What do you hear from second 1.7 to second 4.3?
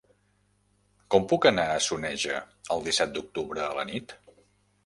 a Soneja el disset d'octubre a la nit?